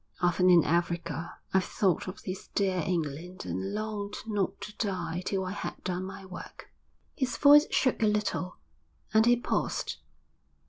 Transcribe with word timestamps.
Often 0.19 0.49
in 0.49 0.63
Africa 0.63 1.31
I've 1.53 1.63
thought 1.63 2.07
of 2.07 2.23
this 2.23 2.47
dear 2.47 2.81
England 2.83 3.45
and 3.45 3.75
longed 3.75 4.17
not 4.25 4.59
to 4.61 4.75
die 4.77 5.21
till 5.23 5.45
I 5.45 5.51
had 5.51 5.75
done 5.83 6.05
my 6.05 6.25
work.' 6.25 6.71
His 7.15 7.37
voice 7.37 7.67
shook 7.69 8.01
a 8.01 8.07
little, 8.07 8.57
and 9.13 9.27
he 9.27 9.35
paused. 9.35 9.97